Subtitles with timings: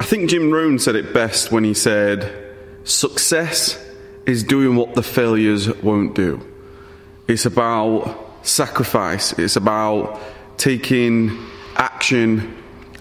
[0.00, 2.32] I think Jim Rohn said it best when he said,
[2.84, 3.84] Success
[4.26, 6.40] is doing what the failures won't do.
[7.26, 10.20] It's about sacrifice, it's about
[10.56, 11.36] taking
[11.76, 12.56] action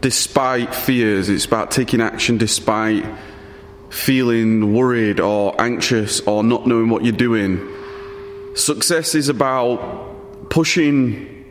[0.00, 3.06] despite fears, it's about taking action despite
[3.90, 7.66] feeling worried or anxious or not knowing what you're doing.
[8.54, 11.44] Success is about pushing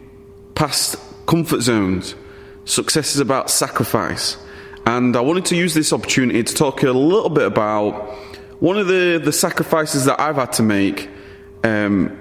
[0.55, 2.15] past comfort zones.
[2.65, 4.37] Success is about sacrifice.
[4.85, 7.93] And I wanted to use this opportunity to talk a little bit about
[8.59, 11.09] one of the, the sacrifices that I've had to make
[11.63, 12.19] um,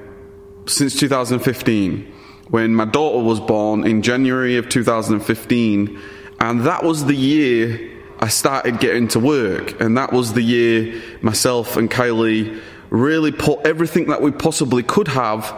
[0.66, 2.14] since 2015
[2.50, 6.00] when my daughter was born in January of 2015.
[6.40, 7.90] And that was the year
[8.20, 9.80] I started getting to work.
[9.80, 15.08] And that was the year myself and Kylie really put everything that we possibly could
[15.08, 15.54] have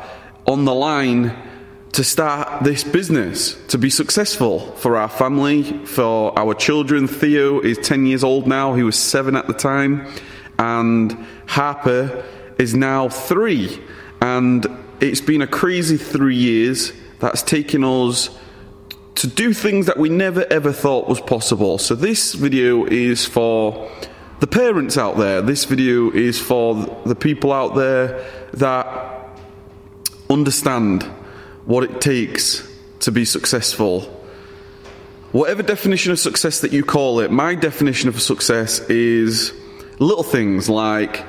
[0.46, 1.36] on the line
[1.92, 7.08] to start this business, to be successful for our family, for our children.
[7.08, 10.06] Theo is 10 years old now, he was seven at the time,
[10.58, 11.12] and
[11.46, 12.24] Harper
[12.58, 13.82] is now three.
[14.20, 14.66] And
[15.00, 18.30] it's been a crazy three years that's taken us
[19.16, 21.76] to do things that we never ever thought was possible.
[21.78, 23.90] So, this video is for
[24.38, 28.24] the parents out there, this video is for the people out there
[28.54, 29.38] that
[30.30, 31.04] understand
[31.70, 32.68] what it takes
[32.98, 34.00] to be successful.
[35.30, 39.52] Whatever definition of success that you call it, my definition of success is
[40.00, 41.24] little things like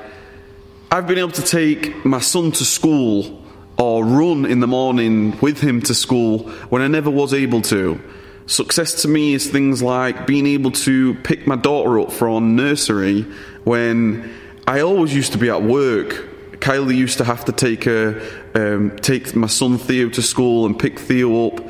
[0.90, 3.40] I've been able to take my son to school
[3.78, 6.40] or run in the morning with him to school
[6.70, 8.00] when I never was able to.
[8.46, 13.22] Success to me is things like being able to pick my daughter up from nursery
[13.62, 14.28] when
[14.66, 16.30] I always used to be at work.
[16.58, 18.20] Kylie used to have to take her,
[18.54, 21.60] um, take my son Theo to school and pick Theo up.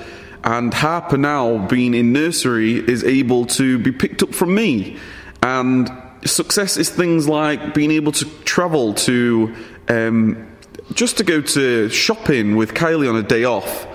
[0.45, 4.99] And Harper now, being in nursery, is able to be picked up from me.
[5.43, 5.91] And
[6.25, 9.55] success is things like being able to travel to
[9.89, 10.49] um,
[10.95, 13.87] just to go to shopping with Kylie on a day off.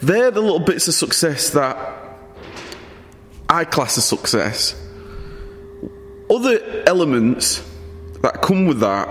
[0.00, 1.76] They're the little bits of success that
[3.48, 4.74] I class as success.
[6.30, 7.62] Other elements
[8.22, 9.08] that come with that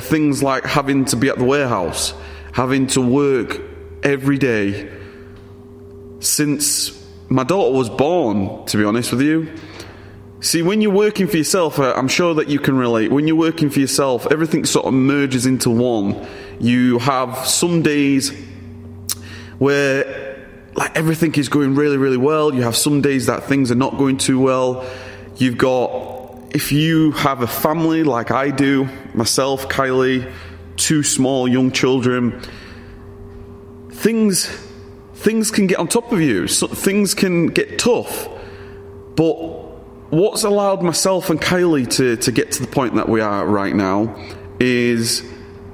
[0.00, 2.14] things like having to be at the warehouse,
[2.52, 3.60] having to work
[4.02, 4.90] every day
[6.20, 6.98] since
[7.28, 9.52] my daughter was born, to be honest with you.
[10.40, 13.12] See, when you're working for yourself, uh, I'm sure that you can relate.
[13.12, 16.26] When you're working for yourself, everything sort of merges into one.
[16.58, 18.32] You have some days
[19.58, 20.32] where
[20.74, 22.54] like everything is going really, really well.
[22.54, 24.84] You have some days that things are not going too well.
[25.36, 26.21] You've got,
[26.52, 30.30] if you have a family like I do, myself, Kylie,
[30.76, 32.42] two small young children,
[33.90, 34.46] things
[35.14, 36.48] things can get on top of you.
[36.48, 38.28] So things can get tough.
[39.14, 39.34] But
[40.10, 43.74] what's allowed myself and Kylie to, to get to the point that we are right
[43.74, 44.14] now
[44.58, 45.22] is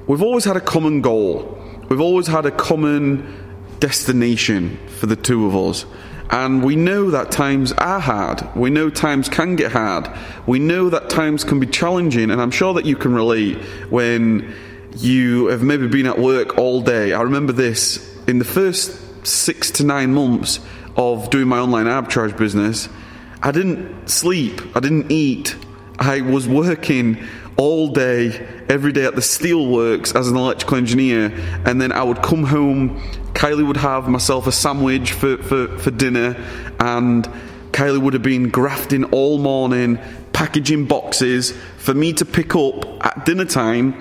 [0.07, 1.57] we've always had a common goal.
[1.89, 5.85] We've always had a common destination for the two of us.
[6.31, 8.43] And we know that times are hard.
[8.55, 10.09] We know times can get hard.
[10.45, 12.29] We know that times can be challenging.
[12.29, 13.57] And I'm sure that you can relate
[13.89, 14.53] when
[14.97, 17.13] you have maybe been at work all day.
[17.13, 20.59] I remember this in the first six to nine months
[20.95, 22.89] of doing my online arbitrage business.
[23.41, 25.55] I didn't sleep, I didn't eat.
[25.97, 27.25] I was working
[27.57, 31.33] all day, every day at the steelworks as an electrical engineer,
[31.65, 33.01] and then I would come home.
[33.39, 36.35] Kylie would have myself a sandwich for, for, for dinner,
[36.77, 37.23] and
[37.71, 39.97] Kylie would have been grafting all morning,
[40.33, 43.93] packaging boxes for me to pick up at dinner time.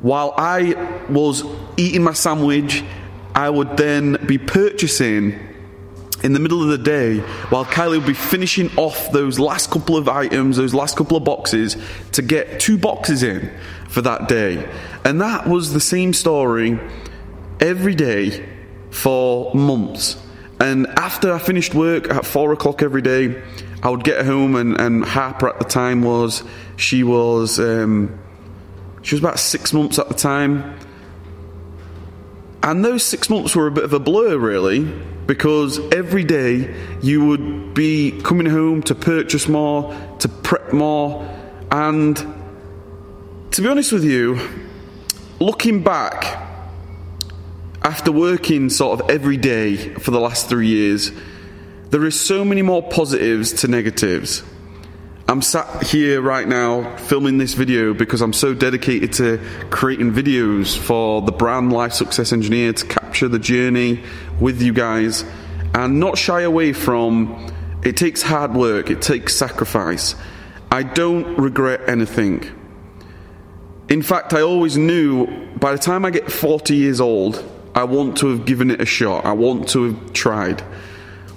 [0.00, 0.72] While I
[1.10, 1.44] was
[1.76, 2.82] eating my sandwich,
[3.34, 5.38] I would then be purchasing
[6.24, 7.18] in the middle of the day
[7.50, 11.24] while Kylie would be finishing off those last couple of items, those last couple of
[11.24, 11.76] boxes,
[12.12, 13.52] to get two boxes in
[13.90, 14.66] for that day.
[15.04, 16.80] And that was the same story
[17.60, 18.48] every day
[18.92, 20.16] for months.
[20.60, 23.42] And after I finished work at four o'clock every day,
[23.82, 26.44] I would get home, and, and Harper at the time was
[26.76, 28.16] she was um,
[29.02, 30.78] she was about six months at the time,
[32.62, 34.84] and those six months were a bit of a blur, really,
[35.26, 41.28] because every day you would be coming home to purchase more, to prep more,
[41.72, 42.16] and
[43.50, 44.38] to be honest with you,
[45.40, 46.41] looking back
[47.84, 51.10] after working sort of every day for the last three years,
[51.90, 54.42] there is so many more positives to negatives.
[55.28, 59.38] I'm sat here right now filming this video because I'm so dedicated to
[59.70, 64.02] creating videos for the brand Life Success Engineer to capture the journey
[64.40, 65.24] with you guys
[65.74, 67.50] and not shy away from
[67.82, 70.14] It takes hard work, it takes sacrifice.
[70.70, 72.44] I don't regret anything.
[73.88, 75.26] In fact, I always knew
[75.56, 78.86] by the time I get 40 years old, I want to have given it a
[78.86, 79.24] shot.
[79.24, 80.60] I want to have tried.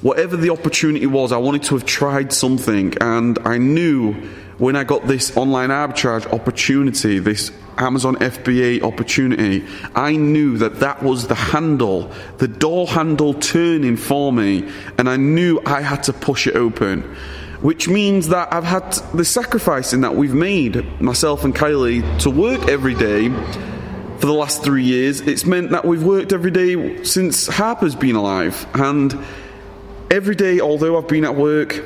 [0.02, 2.94] Whatever the opportunity was, I wanted to have tried something.
[3.00, 4.14] And I knew
[4.58, 9.66] when I got this online arbitrage opportunity, this Amazon FBA opportunity,
[9.96, 15.18] I knew that that was the handle, the door handle turning for me, and I
[15.18, 17.16] knew I had to push it open.
[17.62, 22.68] Which means that I've had the sacrificing that we've made, myself and Kylie, to work
[22.68, 23.30] every day
[24.26, 25.22] for the last three years.
[25.22, 28.66] It's meant that we've worked every day since Harper's been alive.
[28.74, 29.16] And
[30.10, 31.80] every day, although I've been at work,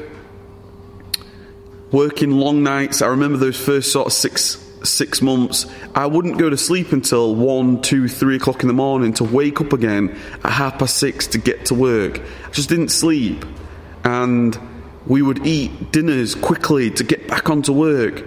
[1.92, 6.50] working long nights, I remember those first sort of six six months, I wouldn't go
[6.50, 10.54] to sleep until one, two, three o'clock in the morning to wake up again at
[10.54, 12.22] half past six to get to work.
[12.48, 13.44] I just didn't sleep.
[14.06, 14.58] And
[15.06, 18.24] we would eat dinners quickly to get back onto work.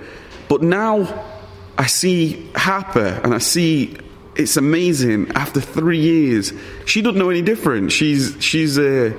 [0.51, 1.32] But now
[1.79, 3.97] I see Harper and I see
[4.35, 6.53] it's amazing after three years.
[6.87, 7.93] She doesn't know any different.
[7.93, 9.13] She's, she's, uh,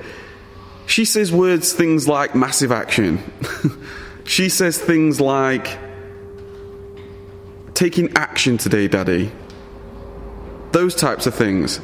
[0.86, 3.20] she says words, things like massive action.
[4.26, 5.78] she says things like,
[7.74, 9.32] taking action today, Daddy.
[10.72, 11.78] Those types of things,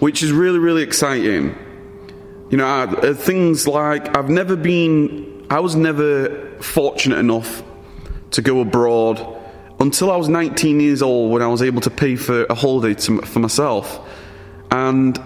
[0.00, 1.56] which is really, really exciting.
[2.50, 7.62] You know, uh, things like I've never been, I was never fortunate enough
[8.32, 9.37] to go abroad
[9.80, 12.94] until I was 19 years old when I was able to pay for a holiday
[13.02, 14.00] to, for myself.
[14.70, 15.20] And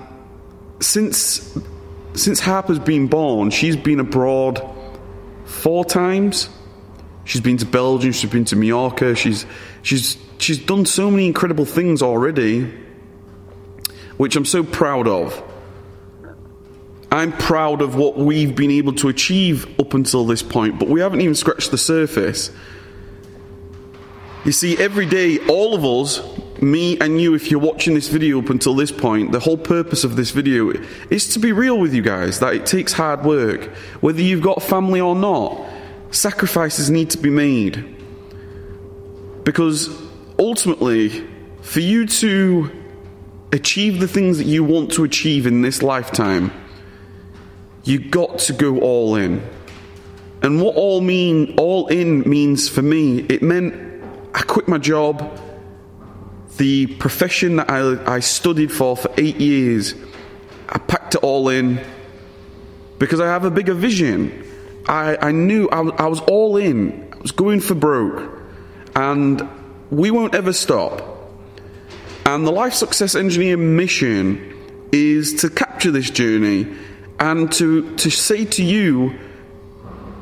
[0.81, 1.57] since
[2.15, 4.61] since Harper's been born, she's been abroad
[5.45, 6.51] four times.
[7.25, 9.47] She's been to Belgium, she's been to Mallorca, she's
[9.83, 12.71] she's she's done so many incredible things already,
[14.17, 15.43] which I'm so proud of.
[17.11, 21.01] I'm proud of what we've been able to achieve up until this point, but we
[21.01, 22.51] haven't even scratched the surface.
[24.45, 26.21] You see, every day, all of us,
[26.61, 30.03] me and you, if you're watching this video up until this point, the whole purpose
[30.03, 30.71] of this video
[31.11, 33.67] is to be real with you guys that it takes hard work.
[34.01, 35.65] Whether you've got family or not,
[36.11, 37.97] sacrifices need to be made.
[39.45, 39.97] Because
[40.41, 41.25] ultimately,
[41.61, 42.71] for you to
[43.53, 46.51] achieve the things that you want to achieve in this lifetime,
[47.85, 49.41] you've got to go all in.
[50.43, 53.92] And what all mean all in means for me, it meant
[54.35, 55.41] I quit my job.
[56.57, 59.95] The profession that I, I studied for for eight years,
[60.69, 61.85] I packed it all in
[62.99, 64.47] because I have a bigger vision.
[64.87, 67.13] I, I knew I, I was all in.
[67.13, 68.31] I was going for broke.
[68.95, 69.49] And
[69.91, 71.03] we won't ever stop.
[72.25, 76.75] And the Life Success Engineer mission is to capture this journey
[77.19, 79.19] and to, to say to you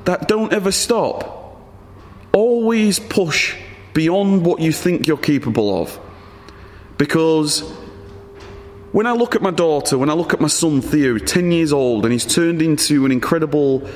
[0.04, 1.60] that don't ever stop.
[2.32, 3.56] Always push
[4.00, 6.00] beyond what you think you're capable of.
[6.96, 7.60] Because
[8.92, 11.70] when I look at my daughter, when I look at my son Theo, 10 years
[11.70, 13.86] old, and he's turned into an incredible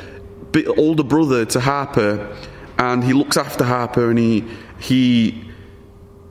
[0.52, 2.36] bit older brother to Harper,
[2.76, 4.44] and he looks after Harper and he,
[4.78, 5.42] he,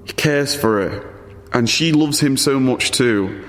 [0.05, 1.15] he cares for her,
[1.51, 3.43] and she loves him so much too.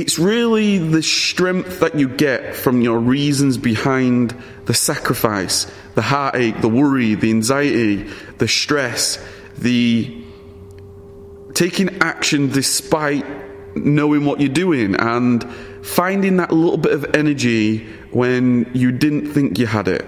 [0.00, 4.32] It's really the strength that you get from your reasons behind
[4.66, 5.66] the sacrifice,
[5.96, 8.04] the heartache, the worry, the anxiety,
[8.38, 9.18] the stress,
[9.58, 10.22] the
[11.52, 13.26] taking action despite
[13.76, 15.42] knowing what you're doing and
[15.82, 20.06] finding that little bit of energy when you didn't think you had it.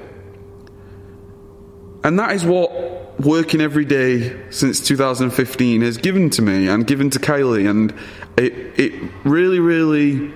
[2.02, 7.10] And that is what working every day since 2015 has given to me and given
[7.10, 7.68] to Kylie.
[7.68, 7.94] And
[8.36, 10.32] it, it really, really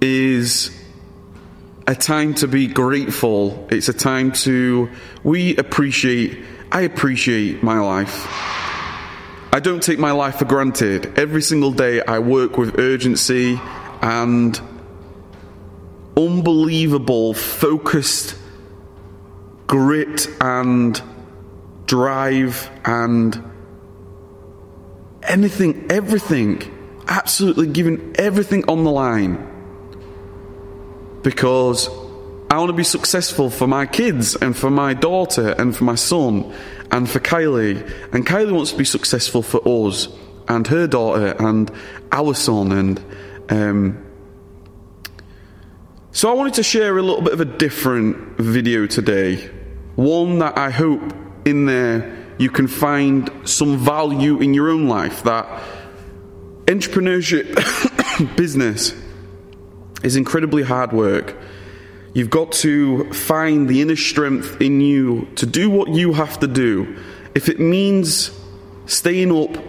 [0.00, 0.76] is
[1.86, 3.68] a time to be grateful.
[3.70, 4.90] It's a time to,
[5.22, 8.26] we appreciate, I appreciate my life.
[9.52, 11.18] I don't take my life for granted.
[11.18, 13.60] Every single day I work with urgency
[14.00, 14.60] and
[16.16, 18.36] unbelievable focused
[19.70, 21.00] grit and
[21.86, 23.40] drive and
[25.22, 26.60] anything, everything,
[27.06, 29.36] absolutely giving everything on the line
[31.22, 31.88] because
[32.50, 35.94] I want to be successful for my kids and for my daughter and for my
[35.94, 36.52] son
[36.90, 37.78] and for Kylie.
[38.12, 40.08] And Kylie wants to be successful for us
[40.48, 41.70] and her daughter and
[42.10, 42.72] our son.
[42.72, 43.04] And
[43.50, 44.04] um,
[46.10, 49.48] so I wanted to share a little bit of a different video today.
[49.96, 51.02] One that I hope
[51.44, 55.46] in there you can find some value in your own life that
[56.64, 57.54] entrepreneurship,
[58.36, 58.94] business,
[60.02, 61.36] is incredibly hard work.
[62.14, 66.48] You've got to find the inner strength in you to do what you have to
[66.48, 66.96] do.
[67.34, 68.30] If it means
[68.86, 69.62] staying up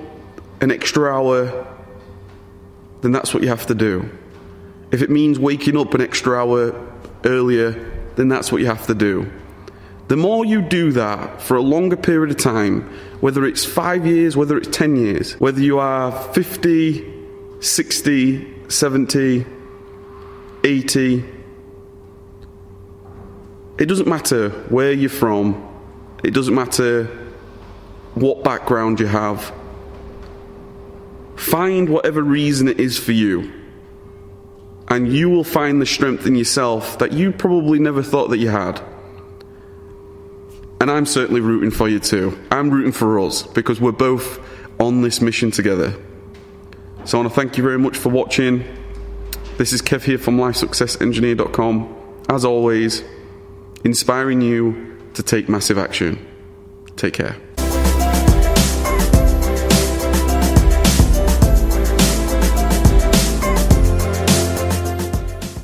[0.62, 1.68] an extra hour,
[3.02, 4.10] then that's what you have to do.
[4.92, 6.74] If it means waking up an extra hour
[7.26, 7.72] earlier,
[8.16, 9.30] then that's what you have to do.
[10.12, 12.82] The more you do that for a longer period of time,
[13.22, 17.10] whether it's five years, whether it's 10 years, whether you are 50,
[17.62, 19.46] 60, 70,
[20.66, 21.26] 80,
[23.78, 25.66] it doesn't matter where you're from,
[26.26, 27.06] it doesn't matter
[28.16, 29.54] what background you have.
[31.38, 33.50] Find whatever reason it is for you,
[34.90, 38.50] and you will find the strength in yourself that you probably never thought that you
[38.50, 38.91] had.
[40.82, 42.36] And I'm certainly rooting for you too.
[42.50, 44.40] I'm rooting for us because we're both
[44.80, 45.94] on this mission together.
[47.06, 48.66] So I want to thank you very much for watching.
[49.60, 52.24] This is Kev here from LifeSuccessEngineer.com.
[52.30, 53.04] As always,
[53.84, 56.26] inspiring you to take massive action.
[56.96, 57.36] Take care.